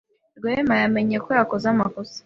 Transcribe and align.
Rwema 0.37 0.73
yamenye 0.81 1.17
ko 1.23 1.29
yakoze 1.37 1.65
amakosa. 1.73 2.17